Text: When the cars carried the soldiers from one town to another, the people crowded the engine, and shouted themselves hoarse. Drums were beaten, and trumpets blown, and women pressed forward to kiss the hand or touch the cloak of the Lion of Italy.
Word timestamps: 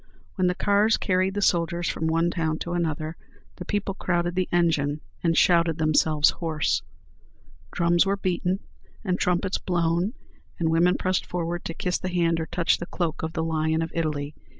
When 0.33 0.47
the 0.47 0.55
cars 0.55 0.97
carried 0.97 1.35
the 1.35 1.43
soldiers 1.43 1.87
from 1.87 2.07
one 2.07 2.31
town 2.31 2.57
to 2.61 2.73
another, 2.73 3.17
the 3.57 3.65
people 3.65 3.93
crowded 3.93 4.33
the 4.33 4.49
engine, 4.51 4.99
and 5.23 5.37
shouted 5.37 5.77
themselves 5.77 6.31
hoarse. 6.31 6.81
Drums 7.71 8.03
were 8.03 8.17
beaten, 8.17 8.61
and 9.03 9.19
trumpets 9.19 9.59
blown, 9.59 10.13
and 10.57 10.69
women 10.69 10.95
pressed 10.97 11.27
forward 11.27 11.63
to 11.65 11.75
kiss 11.75 11.99
the 11.99 12.09
hand 12.09 12.39
or 12.39 12.47
touch 12.47 12.79
the 12.79 12.87
cloak 12.87 13.21
of 13.21 13.33
the 13.33 13.43
Lion 13.43 13.83
of 13.83 13.91
Italy. 13.93 14.33